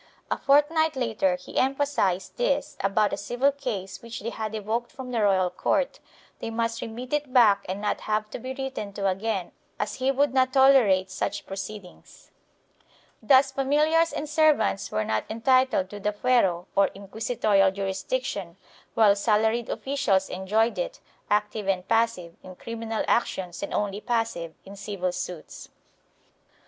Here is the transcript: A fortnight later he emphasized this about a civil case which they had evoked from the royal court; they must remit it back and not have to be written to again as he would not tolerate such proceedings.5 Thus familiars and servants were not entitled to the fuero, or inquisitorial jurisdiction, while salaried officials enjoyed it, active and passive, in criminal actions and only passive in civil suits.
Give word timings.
A 0.31 0.37
fortnight 0.39 0.95
later 0.95 1.35
he 1.35 1.59
emphasized 1.59 2.35
this 2.37 2.75
about 2.79 3.13
a 3.13 3.17
civil 3.17 3.51
case 3.51 4.01
which 4.01 4.21
they 4.21 4.31
had 4.31 4.55
evoked 4.55 4.91
from 4.91 5.11
the 5.11 5.21
royal 5.21 5.51
court; 5.51 5.99
they 6.39 6.49
must 6.49 6.81
remit 6.81 7.13
it 7.13 7.31
back 7.31 7.63
and 7.69 7.79
not 7.79 8.01
have 8.01 8.27
to 8.31 8.39
be 8.39 8.55
written 8.55 8.93
to 8.93 9.07
again 9.07 9.51
as 9.79 9.93
he 10.01 10.09
would 10.09 10.33
not 10.33 10.51
tolerate 10.51 11.11
such 11.11 11.45
proceedings.5 11.45 12.81
Thus 13.27 13.51
familiars 13.51 14.11
and 14.11 14.27
servants 14.27 14.89
were 14.91 15.05
not 15.05 15.25
entitled 15.29 15.91
to 15.91 15.99
the 15.99 16.13
fuero, 16.13 16.65
or 16.75 16.87
inquisitorial 16.95 17.69
jurisdiction, 17.69 18.57
while 18.95 19.15
salaried 19.15 19.69
officials 19.69 20.29
enjoyed 20.31 20.79
it, 20.79 20.99
active 21.29 21.67
and 21.67 21.87
passive, 21.87 22.33
in 22.41 22.55
criminal 22.55 23.03
actions 23.07 23.61
and 23.61 23.71
only 23.71 24.01
passive 24.01 24.55
in 24.65 24.75
civil 24.75 25.11
suits. 25.11 25.69